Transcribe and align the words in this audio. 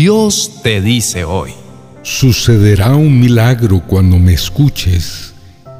Dios 0.00 0.60
te 0.62 0.80
dice 0.80 1.24
hoy. 1.24 1.50
Sucederá 2.04 2.94
un 2.94 3.18
milagro 3.18 3.82
cuando 3.84 4.16
me 4.16 4.32
escuches 4.32 5.34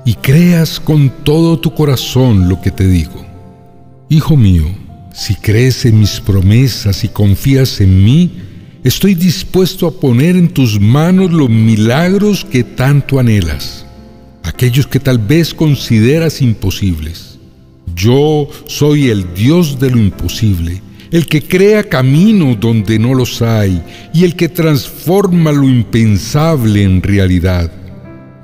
y 0.05 0.15
creas 0.15 0.81
con 0.81 1.09
todo 1.23 1.61
tu 1.61 1.73
corazón 1.73 2.49
lo 2.49 2.61
que 2.61 2.73
te 2.73 2.85
digo. 2.85 3.25
Hijo 4.09 4.37
mío, 4.37 4.65
si 5.15 5.37
crees 5.37 5.85
en 5.85 6.01
mis 6.01 6.19
promesas 6.19 7.05
y 7.05 7.09
confías 7.09 7.81
en 7.81 8.05
mí, 8.05 8.33
estoy 8.83 9.15
dispuesto 9.15 9.87
a 9.87 9.93
poner 9.93 10.35
en 10.35 10.49
tus 10.49 10.81
manos 10.81 11.31
los 11.31 11.49
milagros 11.49 12.45
que 12.45 12.65
tanto 12.65 13.21
anhelas, 13.21 13.87
aquellos 14.43 14.89
que 14.89 14.99
tal 14.99 15.19
vez 15.19 15.55
consideras 15.55 16.43
imposibles. 16.43 17.39
Yo 17.95 18.49
soy 18.67 19.11
el 19.11 19.33
Dios 19.35 19.79
de 19.79 19.93
lo 19.93 19.99
imposible 19.99 20.88
el 21.11 21.27
que 21.27 21.43
crea 21.43 21.85
caminos 21.85 22.59
donde 22.61 22.99
no 22.99 23.15
los 23.15 23.43
hay 23.43 23.83
y 24.13 24.25
el 24.25 24.37
que 24.37 24.49
transforma 24.49 25.53
lo 25.53 25.69
impensable 25.69 26.83
en 26.83 27.03
realidad. 27.03 27.73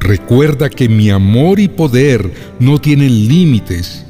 Recuerda 0.00 0.68
que 0.68 0.88
mi 0.88 1.10
amor 1.10 1.60
y 1.60 1.68
poder 1.68 2.30
no 2.60 2.80
tienen 2.80 3.28
límites 3.28 4.04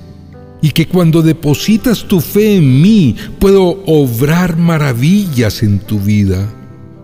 y 0.61 0.71
que 0.71 0.87
cuando 0.87 1.23
depositas 1.23 2.05
tu 2.05 2.21
fe 2.21 2.57
en 2.57 2.81
mí 2.81 3.17
puedo 3.39 3.83
obrar 3.87 4.57
maravillas 4.57 5.63
en 5.63 5.79
tu 5.79 6.01
vida. 6.01 6.53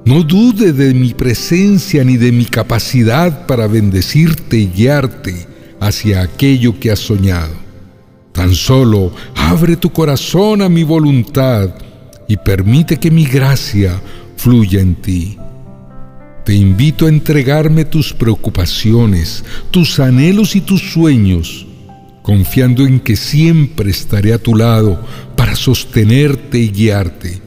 No 0.06 0.22
dude 0.22 0.72
de 0.72 0.94
mi 0.94 1.12
presencia 1.12 2.02
ni 2.02 2.16
de 2.16 2.32
mi 2.32 2.46
capacidad 2.46 3.46
para 3.46 3.66
bendecirte 3.66 4.56
y 4.56 4.66
guiarte 4.66 5.46
hacia 5.78 6.22
aquello 6.22 6.80
que 6.80 6.90
has 6.90 7.00
soñado. 7.00 7.54
Tan 8.32 8.54
solo 8.54 9.12
abre 9.50 9.76
tu 9.76 9.90
corazón 9.90 10.62
a 10.62 10.68
mi 10.68 10.84
voluntad 10.84 11.70
y 12.28 12.36
permite 12.36 12.98
que 12.98 13.10
mi 13.10 13.24
gracia 13.24 14.00
fluya 14.36 14.80
en 14.80 14.94
ti. 14.94 15.36
Te 16.44 16.54
invito 16.54 17.06
a 17.06 17.08
entregarme 17.08 17.84
tus 17.84 18.12
preocupaciones, 18.12 19.44
tus 19.72 19.98
anhelos 19.98 20.54
y 20.54 20.60
tus 20.60 20.92
sueños, 20.92 21.66
confiando 22.22 22.86
en 22.86 23.00
que 23.00 23.16
siempre 23.16 23.90
estaré 23.90 24.32
a 24.32 24.38
tu 24.38 24.54
lado 24.54 25.04
para 25.36 25.56
sostenerte 25.56 26.58
y 26.58 26.68
guiarte. 26.68 27.42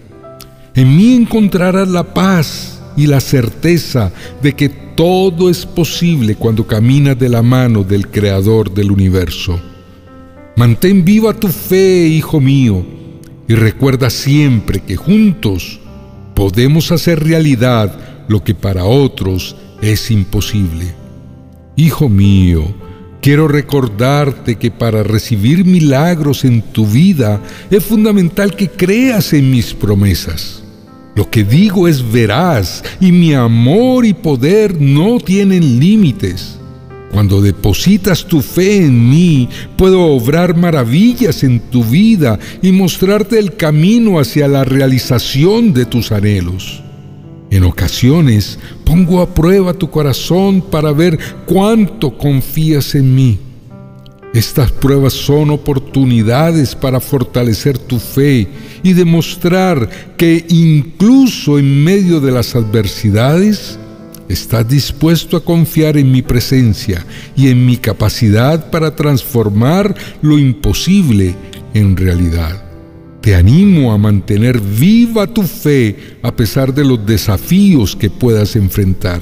En 0.76 0.98
mí 0.98 1.14
encontrarás 1.14 1.88
la 1.88 2.14
paz 2.14 2.82
y 2.98 3.08
la 3.08 3.22
certeza 3.22 4.12
de 4.42 4.52
que 4.52 4.68
todo 4.68 5.50
es 5.50 5.66
posible 5.66 6.36
cuando 6.36 6.68
caminas 6.68 7.18
de 7.18 7.30
la 7.30 7.42
mano 7.42 7.86
del 7.86 8.10
Creador 8.10 8.74
del 8.74 8.92
universo. 8.92 9.73
Mantén 10.56 11.04
viva 11.04 11.34
tu 11.34 11.48
fe, 11.48 12.08
hijo 12.08 12.40
mío, 12.40 12.86
y 13.48 13.56
recuerda 13.56 14.12
siempre 14.12 14.80
que 14.80 14.96
juntos 14.96 15.80
podemos 16.36 16.92
hacer 16.92 17.24
realidad 17.24 18.26
lo 18.28 18.44
que 18.44 18.54
para 18.54 18.86
otros 18.86 19.56
es 19.82 20.12
imposible. 20.12 20.94
Hijo 21.76 22.08
mío, 22.08 22.66
quiero 23.20 23.48
recordarte 23.48 24.58
que 24.58 24.70
para 24.70 25.02
recibir 25.02 25.66
milagros 25.66 26.46
en 26.46 26.62
tu 26.62 26.86
vida 26.86 27.42
es 27.72 27.84
fundamental 27.84 28.56
que 28.56 28.70
creas 28.70 29.34
en 29.34 29.50
mis 29.50 29.74
promesas. 29.74 30.64
Lo 31.16 31.30
que 31.30 31.44
digo 31.44 31.88
es 31.88 32.12
veraz 32.12 32.84
y 33.00 33.12
mi 33.12 33.34
amor 33.34 34.06
y 34.06 34.14
poder 34.14 34.80
no 34.80 35.20
tienen 35.20 35.80
límites. 35.80 36.60
Cuando 37.14 37.44
depositas 37.44 38.26
tu 38.26 38.42
fe 38.42 38.86
en 38.86 39.08
mí, 39.08 39.48
puedo 39.78 40.02
obrar 40.02 40.58
maravillas 40.58 41.44
en 41.44 41.60
tu 41.60 41.84
vida 41.84 42.40
y 42.64 42.72
mostrarte 42.72 43.38
el 43.38 43.56
camino 43.56 44.20
hacia 44.20 44.48
la 44.48 44.64
realización 44.64 45.74
de 45.74 45.86
tus 45.86 46.12
anhelos. 46.12 46.82
En 47.52 47.66
ocasiones 47.66 48.58
pongo 48.84 49.22
a 49.22 49.32
prueba 49.32 49.76
tu 49.76 49.92
corazón 49.92 50.60
para 50.60 50.92
ver 50.92 51.20
cuánto 51.46 52.18
confías 52.18 52.96
en 52.96 53.14
mí. 53.14 53.38
Estas 54.34 54.72
pruebas 54.72 55.14
son 55.14 55.52
oportunidades 55.52 56.74
para 56.74 57.00
fortalecer 57.00 57.78
tu 57.78 58.00
fe 58.00 58.48
y 58.82 58.94
demostrar 58.94 59.88
que 60.18 60.44
incluso 60.50 61.60
en 61.60 61.84
medio 61.84 62.20
de 62.20 62.32
las 62.32 62.56
adversidades, 62.56 63.78
¿Estás 64.34 64.68
dispuesto 64.68 65.38
a 65.38 65.46
confiar 65.46 65.96
en 65.96 66.12
mi 66.12 66.24
presencia 66.24 67.06
y 67.36 67.50
en 67.50 67.68
mi 67.68 67.78
capacidad 67.78 68.72
para 68.72 68.96
transformar 68.96 69.94
lo 70.24 70.40
imposible 70.40 71.36
en 71.76 71.96
realidad? 71.96 72.66
Te 73.22 73.36
animo 73.36 73.94
a 73.94 74.00
mantener 74.00 74.60
viva 74.60 75.28
tu 75.28 75.44
fe 75.44 76.18
a 76.24 76.36
pesar 76.36 76.74
de 76.74 76.84
los 76.84 77.06
desafíos 77.06 77.96
que 77.96 78.10
puedas 78.10 78.56
enfrentar. 78.56 79.22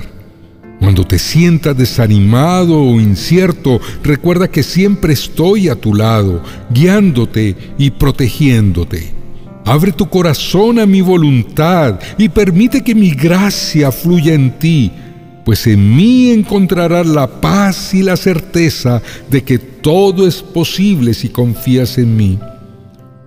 Cuando 0.80 1.06
te 1.06 1.20
sientas 1.20 1.78
desanimado 1.78 2.82
o 2.82 3.02
incierto, 3.02 3.82
recuerda 4.02 4.50
que 4.50 4.64
siempre 4.64 5.12
estoy 5.12 5.68
a 5.68 5.76
tu 5.76 5.94
lado, 5.94 6.42
guiándote 6.70 7.58
y 7.78 7.92
protegiéndote. 7.92 9.21
Abre 9.66 9.92
tu 9.92 10.10
corazón 10.10 10.80
a 10.80 10.86
mi 10.86 11.02
voluntad 11.02 12.00
y 12.18 12.30
permite 12.30 12.84
que 12.84 12.96
mi 12.96 13.12
gracia 13.12 13.92
fluya 13.92 14.34
en 14.34 14.58
ti, 14.58 14.92
pues 15.46 15.68
en 15.68 15.96
mí 15.96 16.32
encontrarás 16.32 17.06
la 17.06 17.40
paz 17.40 17.94
y 17.94 18.02
la 18.02 18.18
certeza 18.18 19.02
de 19.30 19.44
que 19.44 19.60
todo 19.60 20.28
es 20.28 20.42
posible 20.42 21.14
si 21.14 21.30
confías 21.30 21.98
en 21.98 22.16
mí. 22.18 22.40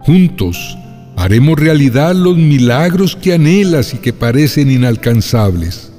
Juntos 0.00 0.77
haremos 1.17 1.59
realidad 1.59 2.15
los 2.15 2.37
milagros 2.37 3.17
que 3.17 3.34
anhelas 3.34 3.94
y 3.94 3.99
que 3.99 4.12
parecen 4.12 4.71
inalcanzables. 4.71 5.94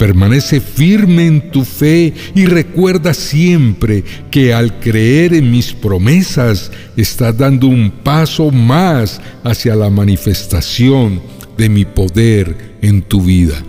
Permanece 0.00 0.62
firme 0.62 1.26
en 1.26 1.50
tu 1.50 1.62
fe 1.62 2.14
y 2.34 2.46
recuerda 2.46 3.12
siempre 3.12 4.02
que 4.30 4.54
al 4.54 4.80
creer 4.80 5.34
en 5.34 5.50
mis 5.50 5.74
promesas 5.74 6.72
estás 6.96 7.36
dando 7.36 7.66
un 7.66 7.90
paso 7.90 8.50
más 8.50 9.20
hacia 9.44 9.76
la 9.76 9.90
manifestación 9.90 11.20
de 11.58 11.68
mi 11.68 11.84
poder 11.84 12.78
en 12.80 13.02
tu 13.02 13.20
vida. 13.20 13.62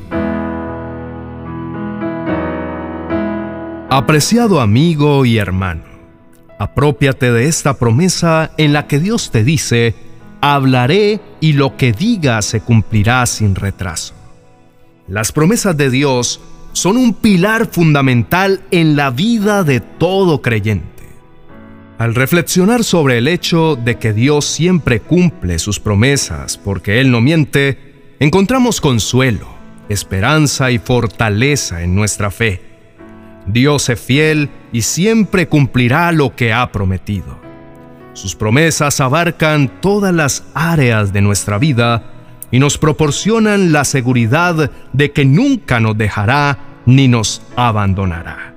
Apreciado 3.90 4.62
amigo 4.62 5.26
y 5.26 5.38
hermano, 5.38 5.84
apropiate 6.58 7.30
de 7.34 7.50
esta 7.50 7.74
promesa 7.74 8.52
en 8.58 8.72
la 8.72 8.88
que 8.88 9.00
Dios 9.00 9.32
te 9.32 9.44
dice, 9.44 9.96
hablaré 10.40 11.20
y 11.42 11.52
lo 11.52 11.76
que 11.76 11.92
diga 11.92 12.42
se 12.42 12.62
cumplirá 12.62 13.26
sin 13.26 13.54
retraso. 13.54 14.21
Las 15.12 15.34
promesas 15.34 15.76
de 15.76 15.90
Dios 15.90 16.40
son 16.72 16.96
un 16.96 17.14
pilar 17.14 17.68
fundamental 17.70 18.62
en 18.72 18.96
la 18.96 19.10
vida 19.10 19.66
de 19.66 19.82
todo 19.82 20.42
creyente. 20.42 21.04
Al 21.98 22.16
reflexionar 22.16 22.86
sobre 22.86 23.18
el 23.18 23.28
hecho 23.28 23.76
de 23.76 23.98
que 23.98 24.14
Dios 24.14 24.46
siempre 24.46 25.02
cumple 25.02 25.60
sus 25.60 25.82
promesas 25.82 26.58
porque 26.58 27.02
Él 27.02 27.12
no 27.12 27.20
miente, 27.20 28.16
encontramos 28.22 28.80
consuelo, 28.80 29.50
esperanza 29.90 30.72
y 30.72 30.80
fortaleza 30.80 31.84
en 31.84 31.94
nuestra 31.94 32.32
fe. 32.32 32.62
Dios 33.46 33.90
es 33.90 34.00
fiel 34.00 34.50
y 34.72 34.84
siempre 34.84 35.50
cumplirá 35.50 36.14
lo 36.14 36.38
que 36.38 36.54
ha 36.54 36.72
prometido. 36.72 37.38
Sus 38.14 38.34
promesas 38.34 39.02
abarcan 39.02 39.82
todas 39.82 40.14
las 40.14 40.46
áreas 40.54 41.12
de 41.12 41.20
nuestra 41.20 41.58
vida 41.58 42.11
y 42.52 42.60
nos 42.60 42.78
proporcionan 42.78 43.72
la 43.72 43.86
seguridad 43.86 44.70
de 44.94 45.12
que 45.12 45.26
nunca 45.26 45.80
nos 45.80 45.98
dejará 45.98 46.60
ni 46.86 47.08
nos 47.08 47.42
abandonará. 47.56 48.54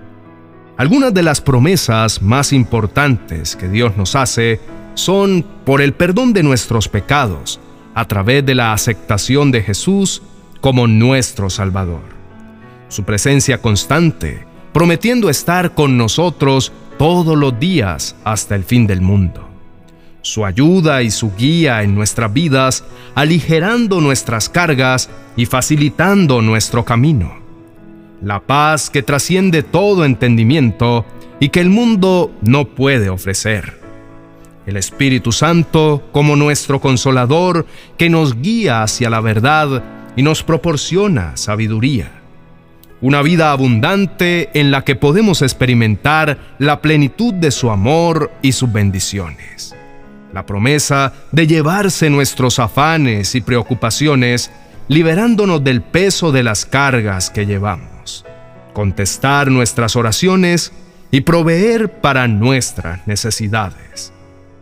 Algunas 0.76 1.14
de 1.14 1.22
las 1.22 1.40
promesas 1.40 2.20
más 2.20 2.52
importantes 2.52 3.54
que 3.54 3.68
Dios 3.68 3.96
nos 3.96 4.16
hace 4.16 4.60
son 4.94 5.44
por 5.64 5.80
el 5.80 5.92
perdón 5.92 6.32
de 6.32 6.42
nuestros 6.42 6.88
pecados 6.88 7.60
a 7.94 8.06
través 8.06 8.44
de 8.44 8.56
la 8.56 8.72
aceptación 8.72 9.52
de 9.52 9.62
Jesús 9.62 10.22
como 10.60 10.88
nuestro 10.88 11.48
Salvador. 11.48 12.02
Su 12.88 13.04
presencia 13.04 13.62
constante, 13.62 14.44
prometiendo 14.72 15.30
estar 15.30 15.74
con 15.74 15.96
nosotros 15.96 16.72
todos 16.98 17.38
los 17.38 17.58
días 17.60 18.16
hasta 18.24 18.56
el 18.56 18.64
fin 18.64 18.86
del 18.86 19.00
mundo 19.00 19.53
su 20.24 20.46
ayuda 20.46 21.02
y 21.02 21.10
su 21.10 21.32
guía 21.36 21.82
en 21.82 21.94
nuestras 21.94 22.32
vidas, 22.32 22.82
aligerando 23.14 24.00
nuestras 24.00 24.48
cargas 24.48 25.10
y 25.36 25.44
facilitando 25.44 26.40
nuestro 26.40 26.84
camino. 26.84 27.36
La 28.22 28.40
paz 28.40 28.88
que 28.88 29.02
trasciende 29.02 29.62
todo 29.62 30.04
entendimiento 30.04 31.04
y 31.40 31.50
que 31.50 31.60
el 31.60 31.68
mundo 31.68 32.32
no 32.40 32.64
puede 32.64 33.10
ofrecer. 33.10 33.78
El 34.66 34.78
Espíritu 34.78 35.30
Santo 35.30 36.08
como 36.10 36.36
nuestro 36.36 36.80
consolador 36.80 37.66
que 37.98 38.08
nos 38.08 38.40
guía 38.40 38.82
hacia 38.82 39.10
la 39.10 39.20
verdad 39.20 39.84
y 40.16 40.22
nos 40.22 40.42
proporciona 40.42 41.36
sabiduría. 41.36 42.10
Una 43.02 43.20
vida 43.20 43.52
abundante 43.52 44.48
en 44.58 44.70
la 44.70 44.84
que 44.84 44.96
podemos 44.96 45.42
experimentar 45.42 46.38
la 46.58 46.80
plenitud 46.80 47.34
de 47.34 47.50
su 47.50 47.70
amor 47.70 48.32
y 48.40 48.52
sus 48.52 48.72
bendiciones 48.72 49.74
la 50.34 50.44
promesa 50.44 51.12
de 51.30 51.46
llevarse 51.46 52.10
nuestros 52.10 52.58
afanes 52.58 53.36
y 53.36 53.40
preocupaciones 53.40 54.50
liberándonos 54.88 55.62
del 55.62 55.80
peso 55.80 56.32
de 56.32 56.42
las 56.42 56.66
cargas 56.66 57.30
que 57.30 57.46
llevamos, 57.46 58.26
contestar 58.72 59.50
nuestras 59.50 59.94
oraciones 59.94 60.72
y 61.12 61.20
proveer 61.20 62.00
para 62.00 62.26
nuestras 62.26 63.06
necesidades. 63.06 64.12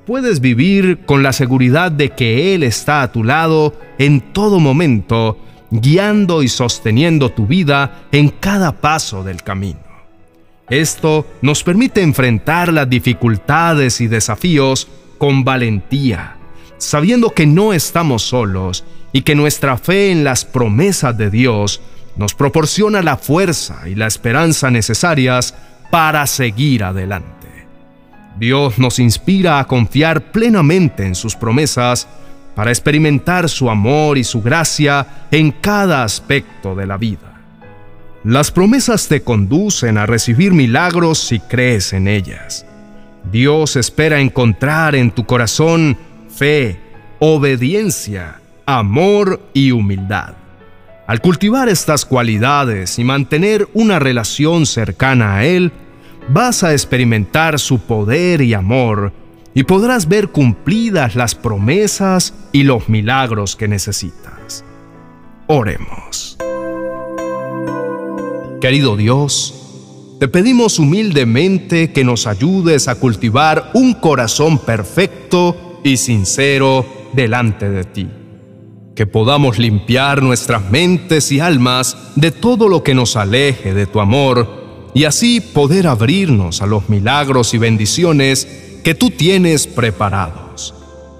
Puedes 0.07 0.41
vivir 0.41 1.07
con 1.07 1.23
la 1.23 1.33
seguridad 1.33 1.91
de 1.91 2.11
que 2.11 2.55
Él 2.55 2.65
está 2.65 3.01
a 3.01 3.11
tu 3.11 3.25
lado 3.25 3.75
en 3.99 4.21
todo 4.21 4.61
momento, 4.61 5.39
guiando 5.71 6.43
y 6.43 6.49
sosteniendo 6.49 7.31
tu 7.31 7.47
vida 7.47 8.03
en 8.13 8.29
cada 8.29 8.73
paso 8.73 9.25
del 9.25 9.43
camino. 9.43 9.81
Esto 10.69 11.27
nos 11.41 11.63
permite 11.63 12.03
enfrentar 12.03 12.73
las 12.73 12.89
dificultades 12.91 14.01
y 14.03 14.07
desafíos 14.07 14.89
con 15.23 15.45
valentía, 15.45 16.35
sabiendo 16.79 17.31
que 17.31 17.47
no 17.47 17.73
estamos 17.73 18.23
solos 18.23 18.83
y 19.13 19.23
que 19.23 19.37
nuestra 19.37 19.79
fe 19.79 20.11
en 20.11 20.25
las 20.25 20.45
promesas 20.45 21.17
de 21.17 21.31
Dios 21.31 21.81
nos 22.17 22.35
proporciona 22.35 23.03
la 23.03 23.17
fuerza 23.17 23.89
y 23.89 23.95
la 23.95 24.09
esperanza 24.09 24.69
necesarias 24.73 25.55
para 25.93 26.27
seguir 26.27 26.83
adelante. 26.83 27.47
Dios 28.37 28.81
nos 28.81 28.99
inspira 28.99 29.61
a 29.61 29.69
confiar 29.69 30.33
plenamente 30.33 31.07
en 31.07 31.15
sus 31.15 31.37
promesas 31.37 32.09
para 32.57 32.73
experimentar 32.73 33.49
su 33.49 33.71
amor 33.71 34.19
y 34.19 34.25
su 34.25 34.43
gracia 34.43 35.29
en 35.31 35.53
cada 35.53 36.03
aspecto 36.03 36.75
de 36.75 36.87
la 36.89 36.97
vida. 36.97 37.41
Las 38.25 38.51
promesas 38.51 39.07
te 39.07 39.23
conducen 39.23 39.99
a 39.99 40.07
recibir 40.07 40.53
milagros 40.53 41.19
si 41.21 41.39
crees 41.39 41.93
en 41.93 42.09
ellas. 42.09 42.67
Dios 43.31 43.77
espera 43.77 44.21
encontrar 44.21 44.95
en 44.95 45.11
tu 45.11 45.25
corazón 45.25 45.97
fe, 46.29 46.81
obediencia, 47.19 48.41
amor 48.67 49.41
y 49.53 49.71
humildad. 49.71 50.35
Al 51.07 51.21
cultivar 51.21 51.69
estas 51.69 52.05
cualidades 52.05 52.99
y 52.99 53.05
mantener 53.05 53.69
una 53.75 53.99
relación 53.99 54.67
cercana 54.67 55.37
a 55.37 55.45
Él, 55.45 55.73
vas 56.29 56.65
a 56.65 56.73
experimentar 56.73 57.59
su 57.59 57.81
poder 57.81 58.41
y 58.41 58.55
amor 58.55 59.13
y 59.55 59.65
podrás 59.65 60.09
ver 60.09 60.29
cumplidas 60.29 61.15
las 61.15 61.35
promesas 61.35 62.35
y 62.53 62.63
los 62.63 62.89
milagros 62.89 63.57
que 63.57 63.69
necesitas. 63.69 64.65
Oremos. 65.47 66.39
Querido 68.61 68.97
Dios, 68.97 69.62
te 70.23 70.29
pedimos 70.29 70.79
humildemente 70.79 71.91
que 71.91 72.05
nos 72.05 72.29
ayudes 72.29 72.87
a 72.87 72.95
cultivar 72.95 73.73
un 73.75 73.93
corazón 73.93 74.61
perfecto 74.61 75.81
y 75.83 75.97
sincero 75.97 76.87
delante 77.13 77.69
de 77.69 77.83
ti. 77.83 78.07
Que 78.95 79.05
podamos 79.05 79.59
limpiar 79.59 80.23
nuestras 80.23 80.71
mentes 80.71 81.33
y 81.33 81.41
almas 81.41 81.97
de 82.15 82.31
todo 82.31 82.69
lo 82.69 82.85
que 82.85 82.95
nos 82.95 83.17
aleje 83.17 83.75
de 83.75 83.87
tu 83.87 83.99
amor 83.99 84.93
y 84.95 85.07
así 85.07 85.41
poder 85.41 85.89
abrirnos 85.89 86.63
a 86.63 86.67
los 86.67 86.89
milagros 86.89 87.53
y 87.53 87.59
bendiciones 87.59 88.47
que 88.85 88.95
tú 88.95 89.11
tienes 89.11 89.67
preparados. 89.67 90.73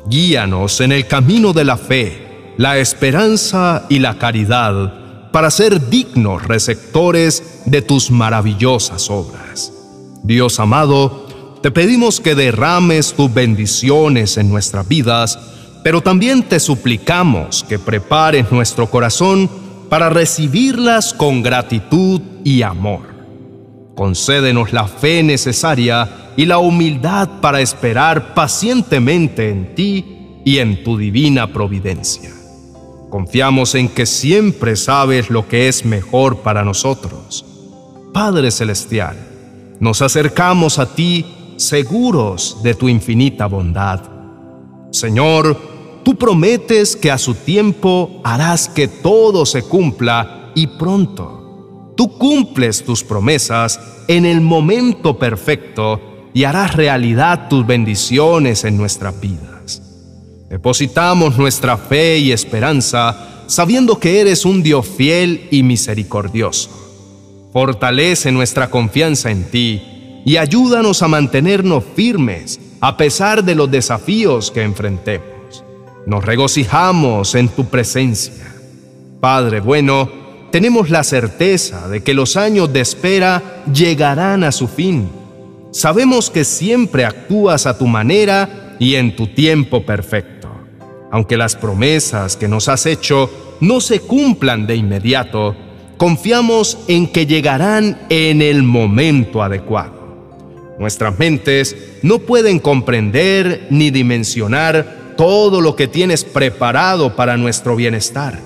Guíanos 0.07 0.81
en 0.81 0.93
el 0.93 1.09
camino 1.09 1.53
de 1.53 1.65
la 1.65 1.77
fe, 1.77 2.55
la 2.57 2.79
esperanza 2.79 3.85
y 3.89 3.99
la 3.99 4.17
caridad 4.19 5.02
para 5.33 5.51
ser 5.51 5.89
dignos 5.89 6.47
receptores 6.47 7.63
de 7.65 7.83
tus 7.83 8.11
maravillosas 8.11 9.11
obras. 9.11 9.73
Dios 10.23 10.61
amado, 10.61 11.27
te 11.63 11.71
pedimos 11.71 12.21
que 12.21 12.35
derrames 12.35 13.15
tus 13.15 13.33
bendiciones 13.33 14.37
en 14.37 14.49
nuestras 14.51 14.87
vidas, 14.87 15.39
pero 15.83 16.01
también 16.01 16.43
te 16.43 16.61
suplicamos 16.61 17.65
que 17.69 17.79
prepares 17.79 18.53
nuestro 18.53 18.91
corazón 18.91 19.51
para 19.89 20.11
recibirlas 20.11 21.13
con 21.13 21.43
gratitud 21.43 22.21
y 22.45 22.63
amor. 22.63 23.13
Concédenos 23.95 24.73
la 24.73 24.87
fe 24.87 25.23
necesaria 25.23 26.33
y 26.37 26.47
la 26.47 26.59
humildad 26.59 27.29
para 27.41 27.61
esperar 27.61 28.35
pacientemente 28.35 29.51
en 29.51 29.75
ti 29.75 30.41
y 30.45 30.59
en 30.59 30.83
tu 30.83 30.97
divina 30.97 31.53
providencia. 31.53 32.42
Confiamos 33.13 33.75
en 33.75 33.91
que 33.91 34.07
siempre 34.07 34.75
sabes 34.75 35.29
lo 35.29 35.47
que 35.47 35.69
es 35.69 35.85
mejor 35.85 36.39
para 36.39 36.65
nosotros. 36.65 37.45
Padre 38.15 38.51
Celestial, 38.51 39.19
nos 39.81 40.01
acercamos 40.01 40.79
a 40.79 40.95
ti 40.95 41.27
seguros 41.59 42.63
de 42.63 42.75
tu 42.75 42.89
infinita 42.89 43.45
bondad. 43.45 44.01
Señor, 44.93 45.59
tú 46.03 46.17
prometes 46.17 46.97
que 46.97 47.11
a 47.11 47.19
su 47.19 47.35
tiempo 47.35 48.23
harás 48.25 48.71
que 48.71 48.89
todo 48.89 49.45
se 49.45 49.61
cumpla 49.61 50.51
y 50.55 50.67
pronto. 50.79 51.93
Tú 51.95 52.17
cumples 52.17 52.83
tus 52.83 53.05
promesas 53.05 53.79
en 54.09 54.25
el 54.25 54.41
momento 54.41 55.19
perfecto 55.19 56.01
y 56.33 56.45
harás 56.45 56.77
realidad 56.77 57.49
tus 57.51 57.67
bendiciones 57.67 58.65
en 58.65 58.79
nuestras 58.79 59.21
vidas. 59.21 59.52
Depositamos 60.53 61.39
nuestra 61.39 61.79
fe 61.79 62.19
y 62.19 62.31
esperanza 62.31 63.45
sabiendo 63.47 63.99
que 63.99 64.21
eres 64.21 64.45
un 64.45 64.63
Dios 64.63 64.87
fiel 64.87 65.49
y 65.51 65.63
misericordioso. 65.63 66.69
Fortalece 67.55 68.31
nuestra 68.33 68.69
confianza 68.69 69.31
en 69.31 69.45
ti 69.45 69.83
y 70.27 70.37
ayúdanos 70.37 71.03
a 71.03 71.09
mantenernos 71.09 71.83
firmes 71.97 72.61
a 72.83 72.99
pesar 72.99 73.43
de 73.43 73.55
los 73.55 73.71
desafíos 73.71 74.51
que 74.51 74.63
enfrentemos. 74.63 75.65
Nos 76.05 76.23
regocijamos 76.23 77.35
en 77.35 77.49
tu 77.49 77.65
presencia. 77.65 78.55
Padre 79.23 79.61
bueno, 79.61 80.11
tenemos 80.51 80.91
la 80.91 81.03
certeza 81.03 81.89
de 81.89 82.03
que 82.03 82.13
los 82.13 82.37
años 82.37 82.71
de 82.71 82.83
espera 82.83 83.63
llegarán 83.73 84.45
a 84.45 84.53
su 84.53 84.69
fin. 84.69 85.09
Sabemos 85.71 86.29
que 86.29 86.45
siempre 86.45 87.07
actúas 87.07 87.65
a 87.65 87.79
tu 87.79 87.87
manera 87.87 88.77
y 88.79 88.97
en 88.97 89.17
tu 89.17 89.29
tiempo 89.29 89.87
perfecto. 89.87 90.32
Aunque 91.13 91.37
las 91.37 91.55
promesas 91.55 92.37
que 92.37 92.49
nos 92.49 92.69
has 92.69 92.87
hecho 92.87 93.31
no 93.61 93.81
se 93.81 94.01
cumplan 94.01 94.67
de 94.67 94.75
inmediato, 94.75 95.55
confiamos 95.97 96.79
en 96.89 97.07
que 97.07 97.27
llegarán 97.27 98.01
en 98.09 98.43
el 98.43 98.65
momento 98.65 99.45
adecuado. 99.45 100.03
Nuestras 100.81 101.17
mentes 101.17 101.77
no 102.03 102.19
pueden 102.19 102.59
comprender 102.59 103.69
ni 103.71 103.93
dimensionar 103.93 105.15
todo 105.17 105.61
lo 105.61 105.77
que 105.77 105.87
tienes 105.87 106.25
preparado 106.25 107.15
para 107.15 107.37
nuestro 107.37 107.77
bienestar 107.77 108.41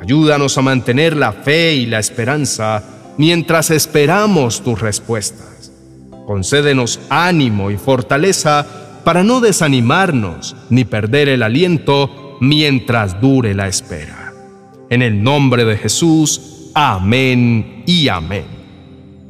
Ayúdanos 0.00 0.56
a 0.58 0.62
mantener 0.62 1.16
la 1.16 1.32
fe 1.32 1.74
y 1.74 1.86
la 1.86 1.98
esperanza 1.98 2.82
mientras 3.16 3.70
esperamos 3.70 4.62
tus 4.62 4.80
respuestas. 4.80 5.72
Concédenos 6.26 7.00
ánimo 7.08 7.70
y 7.70 7.76
fortaleza 7.76 8.66
para 9.06 9.22
no 9.22 9.40
desanimarnos 9.40 10.56
ni 10.68 10.84
perder 10.84 11.28
el 11.28 11.44
aliento 11.44 12.38
mientras 12.40 13.20
dure 13.20 13.54
la 13.54 13.68
espera. 13.68 14.32
En 14.90 15.00
el 15.00 15.22
nombre 15.22 15.64
de 15.64 15.76
Jesús, 15.76 16.72
amén 16.74 17.84
y 17.86 18.08
amén. 18.08 18.46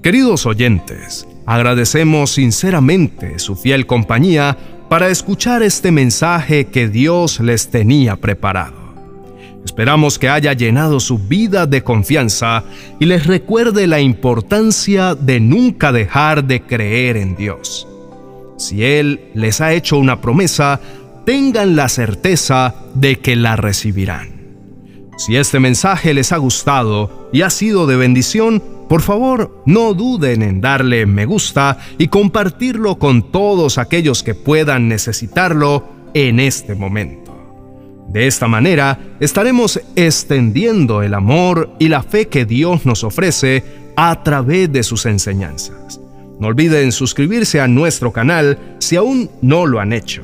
Queridos 0.03 0.47
oyentes, 0.47 1.29
agradecemos 1.45 2.31
sinceramente 2.31 3.39
su 3.39 3.55
fiel 3.55 3.87
compañía 3.87 4.57
para 4.89 5.11
escuchar 5.11 5.63
este 5.63 5.93
mensaje 5.93 6.69
que 6.69 6.89
Dios 6.89 7.39
les 7.41 7.69
tenía 7.69 8.17
preparado. 8.17 8.95
Esperamos 9.63 10.19
que 10.19 10.31
haya 10.31 10.55
llenado 10.55 11.01
su 11.01 11.19
vida 11.19 11.67
de 11.67 11.85
confianza 11.85 12.65
y 12.99 13.05
les 13.05 13.27
recuerde 13.27 13.87
la 13.87 14.01
importancia 14.01 15.15
de 15.15 15.39
nunca 15.39 15.93
dejar 15.93 16.45
de 16.45 16.63
creer 16.63 17.19
en 17.19 17.37
Dios. 17.37 17.87
Si 18.57 18.85
Él 18.85 19.31
les 19.35 19.61
ha 19.61 19.73
hecho 19.73 19.99
una 19.99 20.21
promesa, 20.21 20.81
tengan 21.25 21.77
la 21.77 21.89
certeza 21.89 22.75
de 22.95 23.19
que 23.19 23.37
la 23.37 23.57
recibirán. 23.57 24.37
Si 25.19 25.37
este 25.37 25.61
mensaje 25.61 26.15
les 26.15 26.33
ha 26.33 26.37
gustado 26.37 27.29
y 27.33 27.43
ha 27.43 27.51
sido 27.51 27.87
de 27.87 27.97
bendición, 27.97 28.63
por 28.89 29.03
favor 29.03 29.63
no 29.67 29.95
duden 29.95 30.43
en 30.43 30.61
darle 30.61 31.07
me 31.07 31.27
gusta 31.27 31.79
y 31.99 32.09
compartirlo 32.09 32.99
con 32.99 33.33
todos 33.33 33.79
aquellos 33.79 34.23
que 34.23 34.35
puedan 34.35 34.89
necesitarlo 34.89 35.85
en 36.15 36.39
este 36.39 36.75
momento. 36.75 37.27
De 38.09 38.27
esta 38.27 38.47
manera 38.47 38.99
estaremos 39.19 39.81
extendiendo 39.97 41.03
el 41.03 41.15
amor 41.15 41.75
y 41.79 41.89
la 41.89 42.03
fe 42.03 42.29
que 42.29 42.45
Dios 42.45 42.87
nos 42.87 43.03
ofrece 43.03 43.65
a 43.97 44.23
través 44.23 44.71
de 44.71 44.83
sus 44.83 45.07
enseñanzas. 45.07 46.01
No 46.39 46.49
olviden 46.49 46.93
suscribirse 46.93 47.61
a 47.61 47.69
nuestro 47.69 48.13
canal 48.13 48.59
si 48.79 48.97
aún 48.97 49.31
no 49.43 49.67
lo 49.67 49.81
han 49.81 49.93
hecho. 49.93 50.23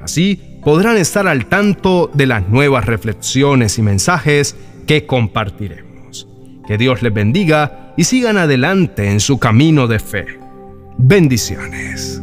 Así 0.00 0.40
podrán 0.62 0.96
estar 0.96 1.26
al 1.26 1.46
tanto 1.46 2.10
de 2.12 2.26
las 2.26 2.48
nuevas 2.48 2.84
reflexiones 2.84 3.78
y 3.78 3.82
mensajes 3.82 4.56
que 4.86 5.06
compartiremos. 5.06 6.28
Que 6.66 6.78
Dios 6.78 7.02
les 7.02 7.14
bendiga 7.14 7.94
y 7.96 8.04
sigan 8.04 8.36
adelante 8.38 9.10
en 9.10 9.20
su 9.20 9.38
camino 9.38 9.86
de 9.86 9.98
fe. 9.98 10.26
Bendiciones. 10.98 12.20